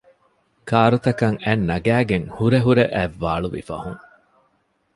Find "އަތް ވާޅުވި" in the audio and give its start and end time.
2.93-3.61